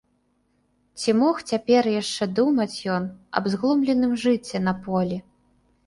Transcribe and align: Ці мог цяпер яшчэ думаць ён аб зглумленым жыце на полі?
Ці 1.01 1.13
мог 1.19 1.35
цяпер 1.51 1.83
яшчэ 2.01 2.23
думаць 2.41 2.77
ён 2.97 3.03
аб 3.41 3.53
зглумленым 3.55 4.11
жыце 4.27 4.57
на 4.69 4.73
полі? 4.89 5.17